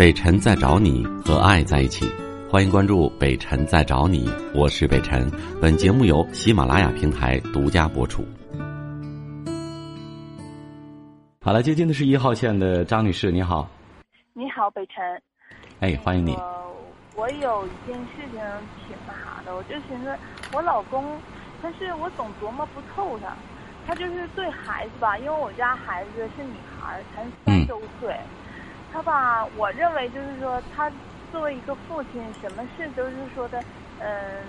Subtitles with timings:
[0.00, 2.10] 北辰在找你和爱在一起，
[2.50, 5.30] 欢迎关注北辰在找你，我是北辰。
[5.60, 8.24] 本节目由喜马拉雅平台独家播出。
[11.42, 13.68] 好了，接进的是一号线的张女士，你好。
[14.32, 15.22] 你好，北辰。
[15.80, 16.34] 哎，欢迎你。
[17.14, 18.40] 我有一件事情
[18.88, 20.16] 挺那啥的，我就寻思
[20.54, 21.04] 我老公，
[21.60, 23.36] 但是我总琢磨不透他。
[23.86, 28.16] 他就是对孩子吧，因为我家孩子是女孩，才三周岁。
[28.90, 30.90] 他吧，我认为就是说，他
[31.30, 33.62] 作为一个父亲，什么事都是说的，
[33.98, 34.44] 嗯，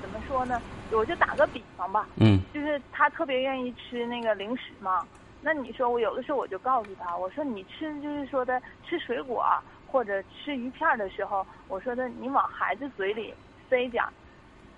[0.00, 0.60] 怎么说呢？
[0.92, 5.06] 我就打个比方吧，嗯，就是他特别愿意吃那个零食嘛。
[5.42, 9.44] 那你说我有的时候我就告诉他，我说你吃就是说的吃水果
[9.86, 13.34] 或者吃鱼片的时候，我说的你往孩子嘴里
[13.68, 14.02] 塞点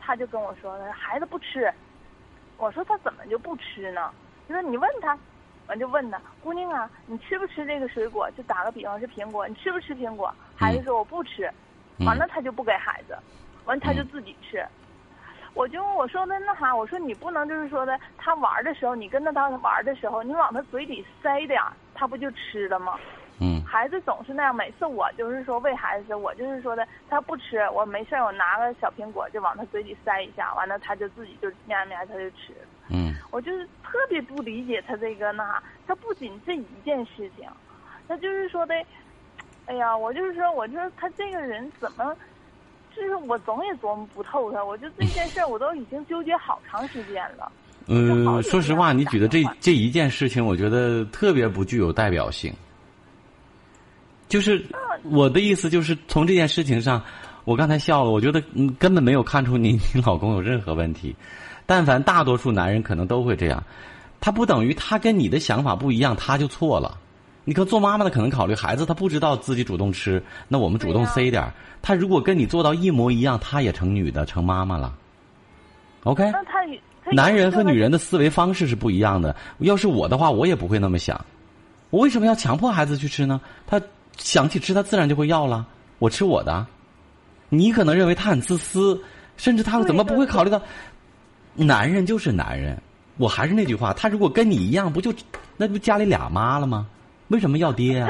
[0.01, 1.73] 他就跟我说了，孩子不吃。
[2.57, 4.13] 我说他怎么就不吃呢？
[4.49, 5.17] 就说你问他，
[5.69, 8.29] 完就问他，姑娘啊，你吃不吃这个水果？
[8.37, 10.35] 就打个比方是苹果，你吃不吃苹果？
[10.57, 11.51] 孩子说我不吃，
[12.07, 13.17] 完了他就不给孩子，
[13.67, 14.67] 完他就自己吃。
[15.55, 22.99] 我就我说的那啥，我说你不能就是说的，他玩的时候，你跟着他玩的时候，你往他嘴里塞点儿他不就吃了吗？
[23.41, 23.63] 嗯。
[23.67, 32.55] 孩子总是那样，每次我就是说喂孩子，我就是说的，他不吃，我没事我拿个小苹果就往他嘴里塞一下，完了他就自己就喵喵他就吃。
[32.89, 33.15] 嗯。
[33.31, 37.49] 我就是特别不理解他这个那，他不仅这一件事情，
[38.07, 38.75] 他就是说的，
[39.67, 42.17] 哎呀，我就是说，我就说他这个人怎么？
[42.97, 47.53] 就是我总也琢磨不透他，我就这件事儿我都已经纠结好长时间了。
[47.87, 52.53] 嗯，说实话，你举的这这一件事情，我觉得特别不具有代表性。
[54.27, 54.63] 就是
[55.05, 57.01] 我的意思，就是从这件事情上，
[57.45, 61.15] 我刚才笑了，我觉得嗯根本没有看出你你老公有任何问题。
[61.69, 63.63] 但凡大多数男人可能都会这样，
[64.23, 66.97] 他不等于他跟你的想法不一样，他就错了。
[67.45, 71.53] 你可做妈妈的可能考虑孩子，他不知道自己主动吃，那我们主动塞点儿。
[71.83, 74.95] 他如果跟你做到一模一样，他也成女的，成妈妈了。
[76.05, 79.37] OK，那他男人和女人的思维方式是不一样的。
[79.59, 81.23] 要是我的话，我也不会那么想。
[81.91, 83.39] 我为什么要强迫孩子去吃呢？
[83.67, 83.79] 他
[84.17, 85.67] 想起吃，他自然就会要了。
[85.99, 86.67] 我吃我的。
[87.51, 88.99] 你可能认为他很自私，
[89.37, 90.61] 甚至他怎么不会考虑到？
[91.59, 92.81] 男人就是男人。
[93.17, 95.13] 我还是那句话，他如果跟你一样，不就
[95.57, 96.87] 那不家里俩妈了吗？
[97.29, 98.09] 为什么要爹啊？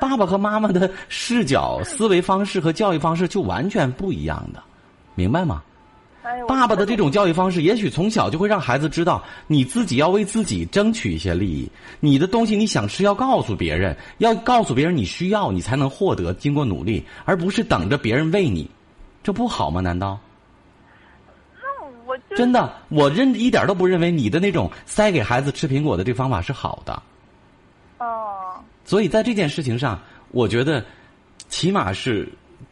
[0.00, 4.62] 爸爸和妈妈的视角、思维方式和教育方式就完全不一样的，
[5.14, 5.62] 明白吗？
[6.46, 11.70] 爸爸的这种教育方式，也许从小就会让孩子知道，你自己要为自己争取一些利益。
[11.98, 16.32] 你的东西你想吃，要告诉别人，要告诉别人你需要，你才能获得。
[16.34, 18.68] 经过努力，而不是等着别人喂你，
[19.22, 19.80] 这不好吗？
[19.80, 20.18] 难道？
[22.36, 27.02] 真的，我认一点都不认为你的那种塞给孩子吃苹果的这方法是好的。
[27.98, 28.54] 哦，
[28.84, 30.00] 所以在这件事情上，
[30.30, 30.84] 我觉得
[31.48, 32.28] 起码是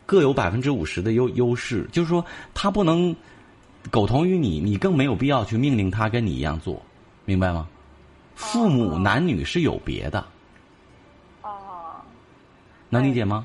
[0.07, 1.89] 各有百分之五十的优优势。
[1.91, 3.15] 就是说，他不能
[3.91, 6.81] 苟同于你，你更没有必要去命令他跟你一样做，
[7.25, 7.67] 明白吗？
[8.37, 10.25] 父母男女是有别的。
[11.43, 11.51] 哦，
[12.89, 13.45] 能理解吗？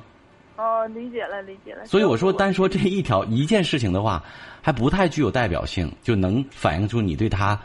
[0.55, 1.85] 哦，理解了，理解了。
[1.85, 4.21] 所以我说，单说这一条一件事情的话，
[4.61, 7.59] 还不太具有代表性，就能反映出你对他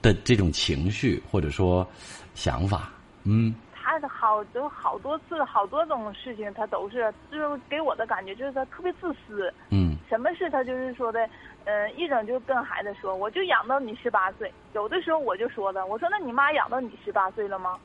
[0.00, 1.86] 的这种情绪或者说
[2.34, 2.90] 想法。
[3.24, 9.52] 嗯，他的好就好多次，好多种事情，他都是，就是给我的感觉就是他特别自私。
[9.68, 11.28] 嗯，什么事他就是说的，
[11.64, 14.50] 嗯，一整就跟孩子说，我就养到你十八岁。
[14.72, 17.78] 有的时候我就说的，我说那你妈养到你十八岁了吗？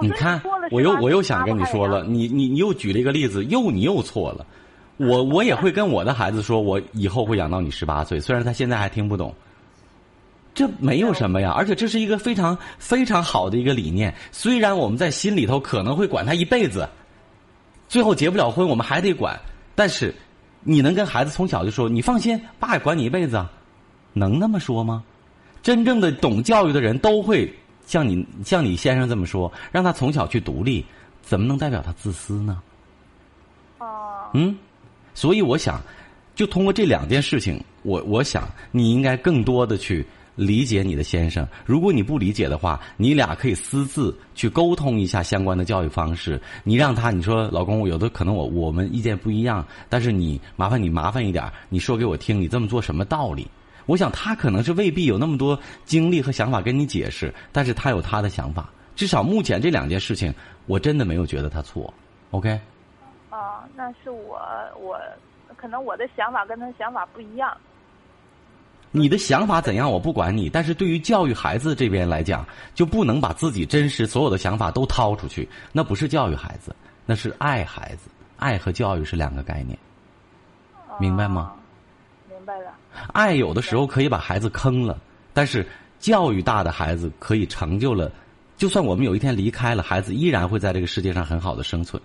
[0.00, 0.40] 你看，
[0.70, 4.46] 我又我又想跟你说了，你你你又举了一个例子，又你又错了。
[4.96, 9.34] 我我也会跟我的孩子说，我以后会养到你十八岁，虽然他现在还听不懂。
[10.54, 14.14] 这没有什么呀，而且这是一个非常非常好的一个理念。
[14.32, 16.88] 虽然我们在心里头可能会管他一辈子，
[17.88, 19.38] 最后结不了婚，我们还得管。
[19.74, 20.14] 但是，
[20.62, 23.44] 你能跟孩子从小就说：“你放心，爸也管你一辈子。”
[24.14, 25.04] 能那么说吗？
[25.62, 27.52] 真正的懂教育的人都会
[27.86, 30.84] 像你像你先生这么说，让他从小去独立，
[31.22, 32.60] 怎么能代表他自私呢？
[33.78, 34.28] 哦。
[34.34, 34.54] 嗯，
[35.14, 35.80] 所以我想，
[36.34, 40.06] 就通过这两件事情，我我想你应该更多的去。
[40.36, 46.38] 理解你的先生，如果你不理解的话，你俩可以私自去沟通一下相关的教育方式。
[46.62, 53.48] 你让他，你说老公，有的可能我我们意见不一样，但是你麻烦你麻烦一点，你说给我听，你这么做什么道理？
[53.86, 58.68] 我想他可能是未必有那么多精力和想法跟你解释，但是他有他的想法。
[58.94, 60.34] 至少目前这两件事情，
[60.66, 61.92] 我真的没有觉得他错。
[62.30, 62.60] OK。
[63.30, 64.40] 哦，那是我
[64.78, 64.98] 我
[65.56, 67.56] 可能我的想法跟他想法不一样。
[68.90, 70.48] 你的想法怎样，我不管你。
[70.48, 76.74] 但是对于教育孩子这边来讲，就不能把自己真实所有的想法都掏出去，那不是教育孩子，
[77.04, 79.78] 那是爱孩子，爱和教育是两个概念，
[80.98, 81.52] 明白吗？
[82.30, 82.72] 明白了。
[83.12, 84.98] 爱有的时候可以把孩子坑了，
[85.32, 85.66] 但是
[85.98, 88.10] 教育大的孩子可以成就了，
[88.56, 92.02] 就算我们有一天离开了，孩子依然会在这个世界上很好的生存。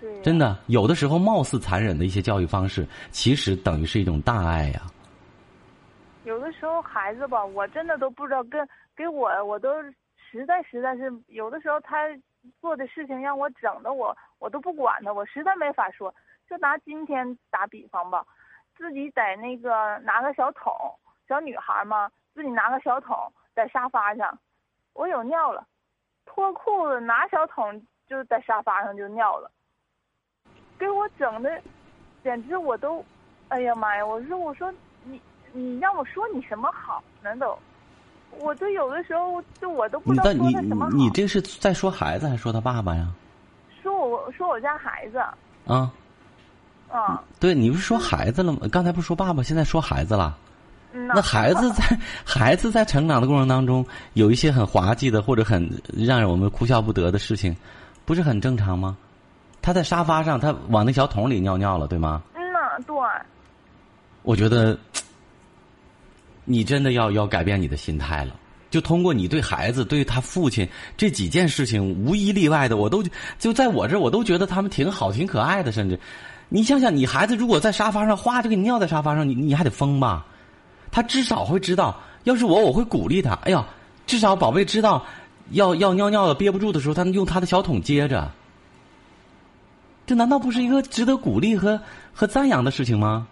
[0.00, 0.22] 对。
[0.22, 4.82] 真的，有的时候貌似残忍的一些教育方式，其实等于是一种大爱呀。
[6.24, 9.82] 有的时候孩子吧，我真的都不知道跟给我，我都
[10.30, 11.96] 实在实在是有的时候他
[12.60, 16.14] 做的事情让我整的我我都不管他，我实在没法说。
[16.48, 18.24] 就拿今天打比方吧，
[18.76, 20.72] 自己在那个拿个小桶，
[21.26, 23.16] 小女孩嘛，自己拿个小桶
[23.54, 24.38] 在沙发上，
[24.92, 25.66] 我有尿了，
[26.26, 29.50] 脱裤子拿小桶就在沙发上就尿了，
[30.78, 31.60] 给我整的，
[32.22, 33.04] 简直我都，
[33.48, 34.04] 哎呀妈呀！
[34.04, 34.72] 我说我说
[35.04, 35.20] 你
[35.52, 37.58] 你让我说你什么好呢都，
[38.38, 40.90] 我就有的时候就我都不知道说他什么好。
[40.90, 43.08] 你这是在说孩子还是说他爸爸呀？
[43.82, 45.18] 说我说我家孩子。
[45.66, 45.90] 啊。
[46.90, 48.60] 啊，对，你不是说孩子了吗？
[48.70, 50.36] 刚才不是说爸爸，现在说孩子了。
[50.92, 51.84] 那孩子在
[52.24, 53.84] 孩子在成长的过程当中，
[54.14, 57.54] 有一些很滑稽的或者很让我们哭笑不得的事情，
[58.06, 58.96] 不是很正常吗？
[59.60, 62.22] 他在沙发上，他往那小桶里尿尿了，对吗？
[62.34, 62.96] 嗯呐，对。
[64.22, 64.78] 我觉得
[66.46, 68.34] 你真的要要改变你的心态了。
[68.70, 73.02] 就通过你对孩子、对他父亲这几件事情，无一例外的，我都
[73.38, 75.98] 就在我这，我都觉得他们挺好、挺可爱的，甚至。
[76.48, 80.26] 你想想，你孩子如果在沙发上，哗就给你尿在沙发上，你你还得疯吧？
[80.90, 83.32] 他至少会知道，要是我，我会鼓励他。
[83.42, 83.66] 哎呀，
[84.06, 85.04] 至少宝贝知道，
[85.50, 88.30] 要要尿尿了憋不住的时候，他能用他的小桶接着。
[90.06, 91.80] 这难道不是一个值得鼓励和
[92.12, 93.26] 和赞扬的事情吗？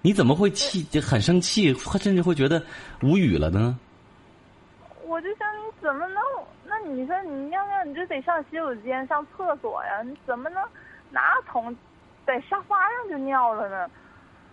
[0.00, 2.62] 你怎么会气很生气，甚至会觉得
[3.02, 3.76] 无语了呢？
[5.08, 6.22] 我就想，你怎么能？
[6.66, 10.02] 那你说你尿尿，你就得上洗手间、上厕所呀？
[10.04, 10.62] 你怎么能
[11.10, 11.74] 拿桶？
[12.26, 13.88] 在沙发上就尿了呢，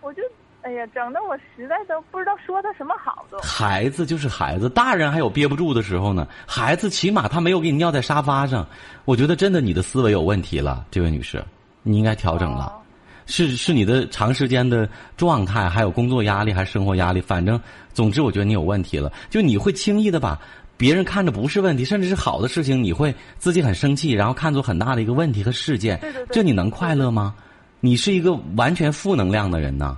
[0.00, 0.22] 我就
[0.62, 3.38] 哎呀，整的我实在都不知道说他什么好都。
[3.40, 6.26] 孩子就是孩子，大人还有憋不住的时候呢。
[6.46, 8.66] 孩子起码他没有给你尿在沙发上，
[9.04, 11.44] 我觉得真的你的思维有问题了，这位女士，
[11.82, 12.82] 你应该调整了。
[13.26, 17.20] 是是你的长时间的状态，还有工作压力，还是生活压力？
[17.20, 17.60] 反正
[17.92, 19.12] 总之，我觉得你有问题了。
[19.28, 20.40] 就你会轻易的把
[20.76, 25.98] 别人看着不是问题，甚至是好的事情，你会自己很生气，然后看作很大的一个问题和事件。
[26.00, 26.34] 对对对。
[26.34, 27.34] 这你能快乐吗？
[27.80, 29.96] 你是一个完全负能量的人呐！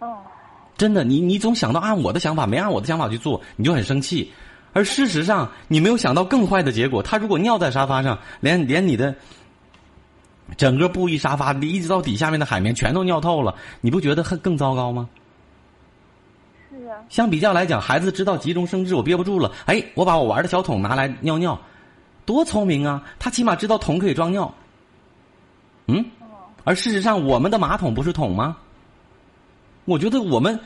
[0.00, 0.18] 哦，
[0.76, 4.30] 真的，你你总想到按我的想法，没按我的想法去做，你就很生气。
[4.72, 7.02] 而事实上，你没有想到更坏的结果。
[7.02, 9.14] 他如果尿在沙发上，连连你的
[10.56, 15.08] 整个布艺沙发，一直到底下面的海绵全都尿透了，你不觉得很更糟糕吗？
[16.70, 16.96] 是啊。
[17.08, 21.58] 相比较来讲，孩子知道急中生智，我憋不住了，哎，我把我玩的小桶拿来尿尿，
[22.24, 23.02] 多聪明啊！
[23.18, 24.52] 他起码知道桶可以装尿。
[25.86, 26.04] 嗯，
[26.64, 28.56] 而事实上，我们的马桶不是桶吗？
[29.84, 30.58] 我觉得我们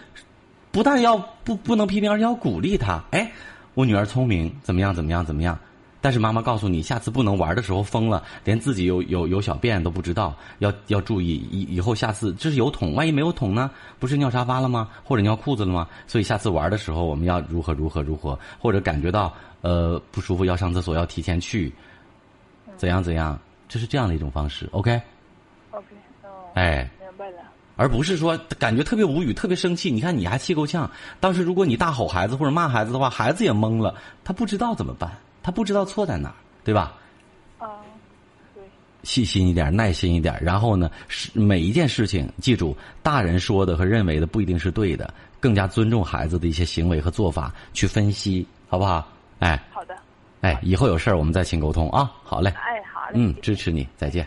[0.72, 3.02] 不但要不不能批评，而且要鼓励他。
[3.10, 3.30] 哎，
[3.74, 4.94] 我女儿聪明，怎么样？
[4.94, 5.24] 怎么样？
[5.24, 5.58] 怎么样？
[6.02, 11.46] 但是妈妈告诉你，下次不能玩的时候疯了，连自己有有有小便都不知道，要要注意。
[11.50, 13.70] 以以后下次这是有桶，万一没有桶呢？
[13.98, 14.90] 不是尿沙发了吗？
[15.02, 15.88] 或者尿裤子了吗？
[16.06, 18.38] 所以下次玩的时候，我们要如何如何如何？
[18.58, 19.32] 或者感觉到
[19.62, 21.72] 呃不舒服要上厕所，要提前去，
[22.76, 23.38] 怎样怎样？
[23.68, 25.00] 这是这样的一种方式，OK。
[26.54, 27.38] 哎，明白了，
[27.76, 29.90] 而不是说感觉特别无语、特别生气。
[29.90, 30.90] 你看，你还气够呛。
[31.20, 35.10] 当时如果你大吼孩子或者骂孩子的话，孩子也懵了，他不知道怎么办，
[35.42, 36.34] 他不知道错在哪儿，
[36.64, 36.94] 对吧？
[37.58, 37.68] 啊，
[38.54, 38.62] 对。
[39.02, 40.38] 细心一点，耐心一点。
[40.40, 49.06] 然后呢，是每一件事情，记住，大人说的和认为的不一定是对的，更加尊重孩子的一些行为和做法，去分析，好不好？
[49.40, 49.96] 哎，好的。
[50.40, 52.12] 哎，以后有事儿我们再请沟通啊。
[52.22, 52.50] 好嘞。
[52.50, 53.14] 哎，好嘞。
[53.14, 54.26] 嗯，支持你，再见。